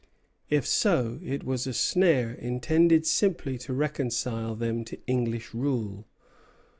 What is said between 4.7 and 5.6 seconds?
to English